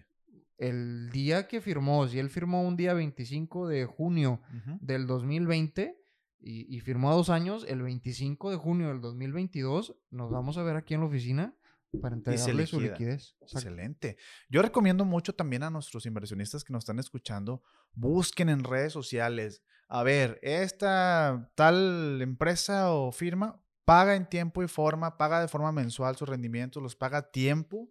[0.62, 4.40] el día que firmó, si él firmó un día 25 de junio
[4.80, 5.98] del 2020
[6.38, 10.76] y, firmó a dos años, el 25 de junio del 2022 nos vamos a ver
[10.76, 11.56] aquí en la oficina
[12.00, 13.34] para entregarle su liquidez.
[13.40, 14.16] Excelente.
[14.48, 19.64] Yo recomiendo mucho también a nuestros inversionistas que nos están escuchando, busquen en redes sociales,
[19.88, 25.72] a ver, esta tal empresa o firma paga en tiempo y forma, paga de forma
[25.72, 27.90] mensual sus rendimientos, los paga a tiempo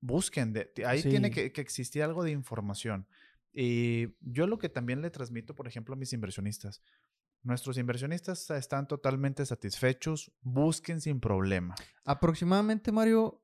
[0.00, 0.54] busquen,
[0.86, 3.06] ahí tiene que, existir algo de información.
[3.52, 6.82] Y yo lo que también le transmito, por ejemplo, a mis inversionistas,
[7.42, 11.74] nuestros inversionistas están totalmente satisfechos, busquen sin problema.
[12.04, 13.42] Aproximadamente, Mario,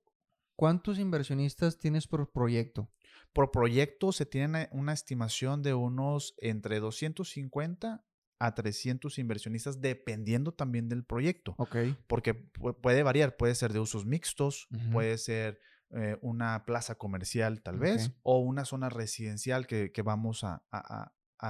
[0.57, 2.91] ¿cuántos inversionistas tienes por proyecto?
[3.33, 8.05] Por proyecto se tiene una estimación de unos entre 250
[8.39, 11.55] a 300 inversionistas, dependiendo también del proyecto.
[11.59, 11.77] Ok.
[12.07, 15.61] Porque puede variar, puede ser de usos mixtos, puede ser
[15.97, 20.63] eh, una plaza comercial tal vez, o una zona residencial que, vamos a,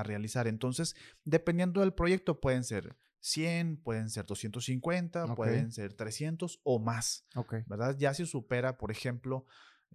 [0.02, 0.48] realizar.
[0.48, 7.26] Entonces, dependiendo del proyecto, pueden ser 100, pueden ser 250, pueden ser 300 o más.
[7.66, 7.96] ¿Verdad?
[7.98, 9.46] Ya si supera, por ejemplo,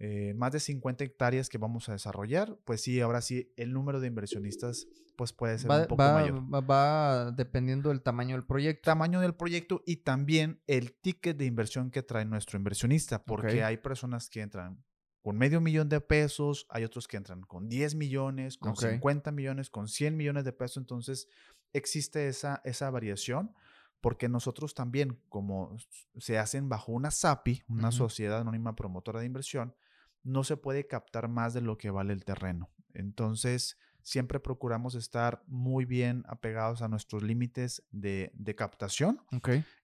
[0.02, 4.00] eh, más de 50 hectáreas que vamos a desarrollar, pues sí, ahora sí, el número
[4.00, 6.70] de inversionistas pues puede ser un poco mayor.
[6.70, 8.86] Va, dependiendo del tamaño del proyecto.
[8.86, 13.76] Tamaño del proyecto y también el ticket de inversión que trae nuestro inversionista, porque hay
[13.76, 14.82] personas que entran
[15.20, 19.68] con medio millón de pesos, hay otros que entran con 10 millones, con 50 millones,
[19.68, 21.28] con 100 millones de pesos, entonces
[21.74, 23.52] existe esa, esa variación
[24.00, 25.76] porque nosotros también, como
[26.16, 29.74] se hacen bajo una SAPI, una sociedad anónima promotora de inversión,
[30.22, 32.70] no se puede captar más de lo que vale el terreno.
[32.92, 39.20] Entonces, siempre procuramos estar muy bien apegados a nuestros límites de, captación.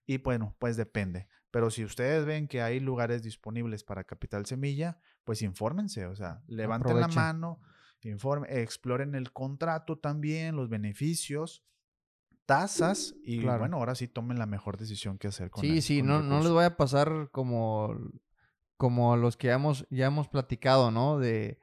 [0.05, 1.27] Y bueno, pues depende.
[1.51, 6.43] Pero si ustedes ven que hay lugares disponibles para Capital Semilla, pues infórmense, o sea,
[6.47, 7.61] levanten la mano,
[8.01, 11.63] informen, exploren el contrato también, los beneficios,
[12.45, 16.21] tasas y bueno, ahora sí tomen la mejor decisión que hacer con Sí, sí, no,
[16.21, 17.93] no les voy a pasar como
[18.77, 21.19] como los que ya hemos, ya hemos platicado, ¿no?
[21.19, 21.59] De,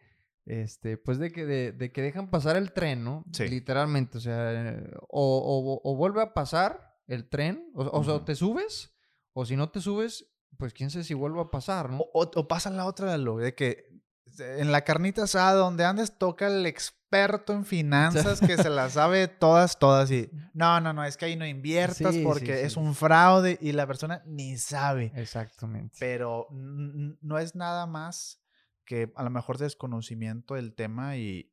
[0.46, 3.24] este, pues de que, de, que dejan pasar el tren, ¿no?
[3.32, 3.48] Sí.
[3.48, 8.94] Literalmente, o sea, o, vuelve a pasar el tren, o, sea, te subes,
[9.32, 12.04] o si no te subes, pues quién sabe si vuelve a pasar, ¿no?
[12.12, 13.93] O, pasa la otra, de que
[14.38, 19.28] en la carnita asada donde andes toca el experto en finanzas que se las sabe
[19.28, 23.58] todas, todas y no, no, no, es que ahí no inviertas porque es un fraude
[23.60, 25.12] y la persona ni sabe.
[25.14, 25.96] Exactamente.
[26.00, 28.40] Pero no es nada más
[28.84, 31.50] que a lo mejor desconocimiento del tema y,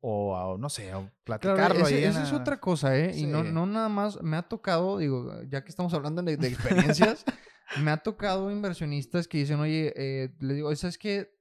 [0.00, 0.92] o, no sé,
[1.24, 2.04] platicarlo ahí.
[2.04, 3.16] Esa es otra cosa, ¿eh?
[3.16, 7.24] Y no, no nada más, me ha tocado, digo, ya que estamos hablando de, experiencias,
[7.82, 11.39] me ha tocado inversionistas que dicen, oye, eh, le digo, ¿sabes qué?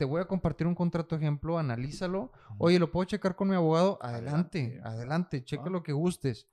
[0.00, 2.32] Te voy a compartir un contrato ejemplo, analízalo.
[2.56, 3.98] Oye, ¿lo puedo checar con mi abogado?
[4.00, 6.48] Adelante, adelante, cheque lo que gustes.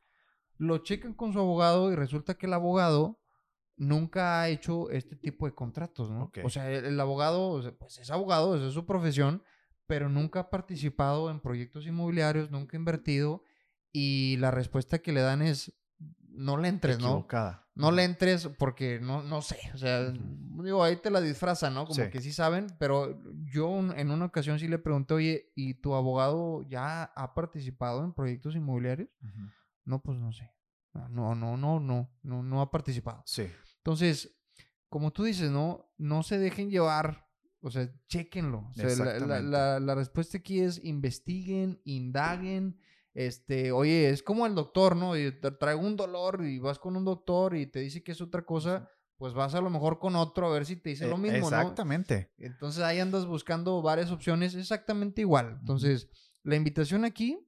[0.57, 3.21] Lo checan con su abogado y resulta que el abogado
[3.77, 6.29] nunca ha hecho este tipo de contratos, ¿no?
[6.43, 9.41] O sea, el, abogado, pues es abogado, esa es su profesión,
[9.85, 13.43] pero nunca ha participado en proyectos inmobiliarios, nunca ha invertido
[13.93, 15.73] y la respuesta que le dan es,
[16.37, 17.67] no le entres, Equivocada.
[17.75, 17.87] ¿no?
[17.87, 21.85] No le entres porque no, no sé, o sea, digo, ahí te la disfrazan, ¿no?
[21.85, 25.95] Como que sí saben, pero yo en una ocasión sí le pregunté, oye, ¿y tu
[25.95, 29.09] abogado ya ha participado en proyectos inmobiliarios?
[29.83, 30.51] No, pues no sé.
[30.93, 33.21] No, no, no, no, no, no ha participado.
[33.25, 33.47] Sí.
[33.77, 34.35] Entonces,
[34.89, 35.91] como tú dices, ¿no?
[35.97, 37.27] No se dejen llevar,
[37.61, 38.71] o sea, chequenlo.
[38.75, 42.79] la, la respuesta aquí es investiguen, indaguen
[43.17, 45.17] este, oye, es como el doctor, ¿no?
[45.17, 48.21] Y te traigo un dolor y vas con un doctor y te dice que es
[48.21, 51.09] otra cosa, pues vas a lo mejor con otro a ver si te dice e,
[51.09, 52.31] lo mismo, exactamente.
[52.37, 55.57] Entonces ahí andas buscando varias opciones exactamente igual.
[55.59, 56.09] Entonces,
[56.43, 57.43] la invitación aquí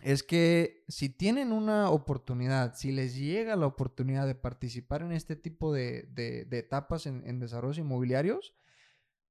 [0.00, 5.36] es que si tienen una oportunidad, si les llega la oportunidad de participar en este
[5.36, 6.08] tipo de,
[6.52, 8.54] etapas en, en desarrollos inmobiliarios,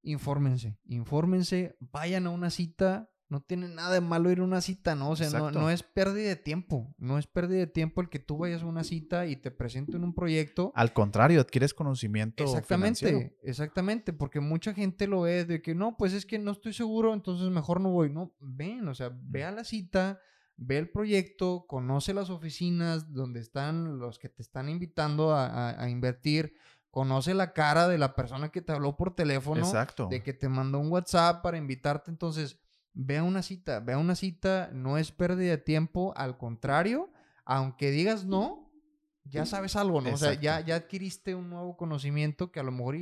[0.04, 4.96] infórmense, infórmense, vayan a una cita, no tiene nada de malo ir a una cita,
[4.96, 5.10] ¿no?
[5.10, 6.94] O sea, no, es pérdida de tiempo.
[6.98, 10.04] No es pérdida de tiempo el que tú vayas a una cita y te presenten
[10.04, 10.72] un proyecto.
[10.76, 12.44] Al contrario, adquieres conocimiento.
[12.44, 14.14] Exactamente, exactamente.
[14.14, 17.50] Porque mucha gente lo ve de que no, pues es que no estoy seguro, entonces
[17.50, 18.12] mejor no voy.
[18.12, 20.20] No, ven, o sea, ve a la cita,
[20.56, 26.54] ve el proyecto, conoce las oficinas donde están los que te están invitando a, invertir,
[26.92, 30.08] conoce la cara de la persona que te habló por teléfono, Exacto.
[30.12, 32.12] de que te mandó un WhatsApp para invitarte.
[32.12, 32.62] Entonces,
[32.96, 37.12] ve a una cita, ve a una cita, no es pérdida de tiempo, al contrario,
[37.44, 38.72] aunque digas no,
[39.26, 40.14] ya sabes algo, ¿no?
[40.14, 42.98] O sea, ya, ya adquiriste un nuevo conocimiento que a lo mejor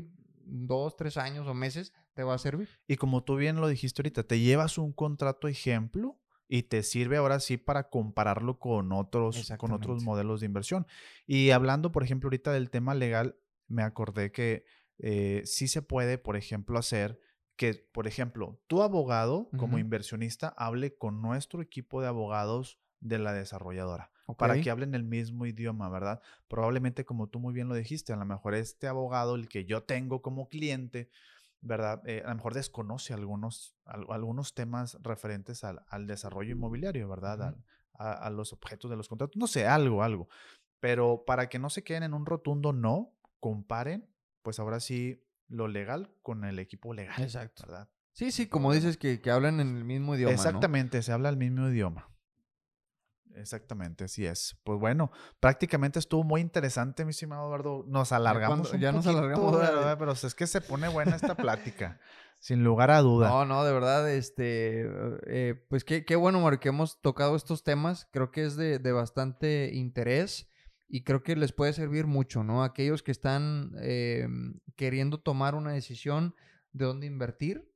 [0.46, 2.70] dos, tres años o meses te va a servir.
[2.88, 7.18] Y como tú bien lo dijiste ahorita, te llevas un contrato ejemplo y te sirve
[7.18, 10.88] ahora sí para compararlo con otros, con otros modelos de inversión.
[11.26, 13.38] Y hablando, por ejemplo, ahorita del tema legal,
[13.68, 14.66] me acordé que
[15.00, 17.20] eh, sí se puede, por ejemplo, hacer
[17.56, 23.34] que, por ejemplo, tu abogado como inversionista hable con nuestro equipo de abogados de la
[23.34, 26.22] desarrolladora para que hablen el mismo idioma, ¿verdad?
[26.48, 29.84] Probablemente, como tú muy bien lo dijiste, a lo mejor este abogado, el que yo
[29.84, 31.10] tengo como cliente,
[31.62, 32.02] ¿verdad?
[32.08, 37.56] Eh, a lo mejor desconoce algunos, algunos temas referentes al, desarrollo inmobiliario, ¿verdad?
[37.94, 40.30] a, los objetos de los contratos, no sé, algo, algo.
[40.80, 44.10] Pero para que no se queden en un rotundo no, comparen,
[44.42, 47.22] pues ahora sí, lo legal con el equipo legal.
[47.22, 47.64] Exacto.
[47.68, 47.90] ¿verdad?
[48.14, 50.34] Sí, sí, como dices que, que hablan en el mismo idioma.
[50.34, 52.14] Exactamente, se habla el mismo idioma.
[53.36, 54.60] Exactamente, así es.
[54.64, 57.84] Pues bueno, prácticamente estuvo muy interesante, mi estimado Eduardo.
[57.88, 58.72] Nos alargamos.
[58.80, 59.98] ya nos alargamos, ¿verdad?
[59.98, 62.00] pero es que se pone buena esta plática,
[62.40, 63.30] sin lugar a duda.
[63.30, 64.88] No, no, de verdad, este,
[65.26, 68.08] eh, pues qué, qué bueno, Mario, que hemos tocado estos temas.
[68.12, 70.50] Creo que es de, bastante interés
[70.88, 72.64] y creo que les puede servir mucho, ¿no?
[72.64, 74.28] Aquellos que están eh,
[74.76, 76.36] queriendo tomar una decisión
[76.72, 77.72] de dónde invertir.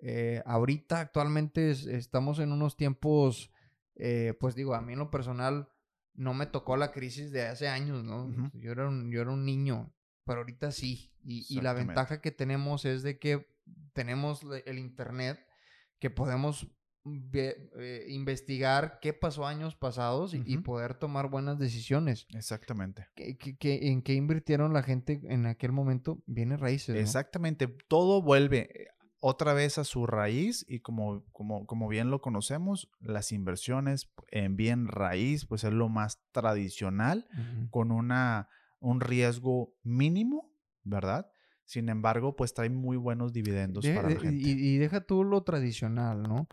[0.00, 3.50] Eh, ahorita, actualmente, estamos en unos tiempos
[3.98, 5.68] eh, pues digo, a mí en lo personal
[6.14, 8.50] no me tocó la crisis de hace años, ¿no?
[8.54, 9.92] yo, era un, yo era un niño,
[10.24, 11.12] pero ahorita sí.
[11.24, 13.46] Y, la ventaja que tenemos es de que
[13.92, 15.44] tenemos el Internet,
[15.98, 16.68] que podemos
[17.32, 22.26] eh, investigar qué pasó años pasados y, poder tomar buenas decisiones.
[22.34, 23.06] Exactamente.
[23.16, 26.22] en qué invirtieron la gente en aquel momento?
[26.26, 26.96] Viene raíces.
[26.96, 27.68] Exactamente.
[27.88, 28.88] Todo vuelve
[29.20, 34.56] otra vez a su raíz y como, como, como bien lo conocemos, las inversiones en
[34.56, 37.26] bien raíz, pues es lo más tradicional,
[37.70, 38.48] con una,
[38.78, 40.52] un riesgo mínimo,
[40.84, 41.30] ¿verdad?
[41.64, 44.48] Sin embargo, pues trae muy buenos dividendos para la gente.
[44.48, 46.48] Y, deja tú lo tradicional, ¿no?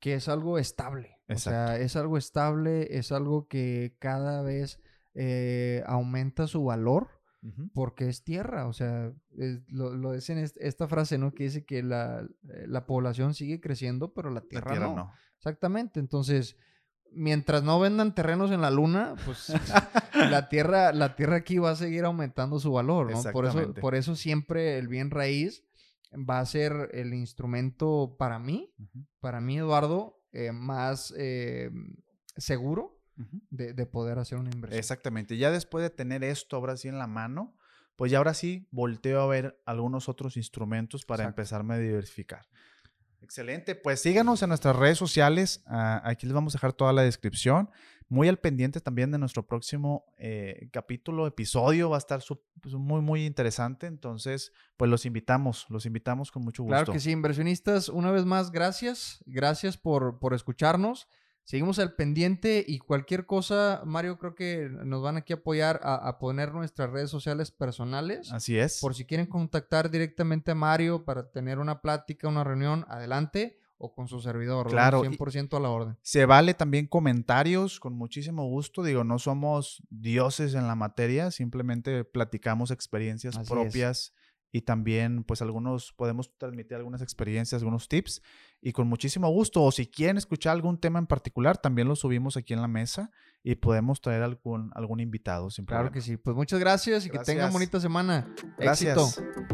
[0.00, 1.18] Que es algo estable.
[1.28, 4.80] O sea, es algo estable, es algo que cada vez
[5.14, 7.18] eh, aumenta su valor
[7.72, 9.12] porque es tierra, o sea,
[9.68, 11.32] lo, lo dicen esta frase, ¿no?
[11.32, 15.12] Que dice que la, eh, la población sigue creciendo, pero la tierra, no.
[15.36, 16.56] Exactamente, entonces,
[17.12, 19.52] mientras no vendan terrenos en la luna, pues
[20.14, 23.22] la tierra, la tierra aquí va a seguir aumentando su valor, ¿no?
[23.32, 25.64] Por eso, por eso siempre el bien raíz
[26.12, 28.74] va a ser el instrumento para mí,
[29.20, 31.70] para mí, Eduardo, eh, más eh,
[32.36, 33.00] seguro
[33.50, 34.78] de, poder hacer una inversión.
[34.78, 35.36] Exactamente.
[35.36, 37.56] Ya después de tener esto ahora sí en la mano,
[37.96, 42.46] pues ya ahora sí volteo a ver algunos otros instrumentos para empezarme a diversificar.
[43.20, 43.74] Excelente.
[43.74, 45.62] Pues síganos en nuestras redes sociales.
[45.66, 47.70] Ah, aquí les vamos a dejar toda la descripción.
[48.08, 51.90] Muy al pendiente también de nuestro próximo eh, capítulo, episodio.
[51.90, 52.22] Va a estar
[52.60, 53.86] pues, muy, muy interesante.
[53.86, 56.76] Entonces, pues los invitamos, los invitamos con mucho gusto.
[56.76, 57.88] Claro que sí, inversionistas.
[57.88, 59.22] Una vez más, gracias.
[59.26, 61.08] Gracias por, por escucharnos.
[61.48, 66.18] Seguimos al pendiente y cualquier cosa, Mario, creo que nos van aquí a apoyar a,
[66.18, 68.30] poner nuestras redes sociales personales.
[68.30, 68.80] Así es.
[68.82, 73.94] Por si quieren contactar directamente a Mario para tener una plática, una reunión, adelante o
[73.94, 74.68] con su servidor.
[74.68, 75.02] Claro.
[75.02, 75.96] 100% a la orden.
[76.02, 78.82] Se vale también comentarios con muchísimo gusto.
[78.82, 84.12] Digo, no somos dioses en la materia, simplemente platicamos experiencias propias
[84.50, 88.22] y también pues algunos podemos transmitir algunas experiencias, algunos tips
[88.60, 92.36] y con muchísimo gusto o si quieren escuchar algún tema en particular también lo subimos
[92.36, 93.10] aquí en la mesa
[93.42, 96.16] y podemos traer algún algún invitado sin Claro que sí.
[96.16, 98.34] Pues muchas gracias y que tengan bonita semana.
[98.58, 98.96] Gracias.
[98.96, 99.48] Éxito.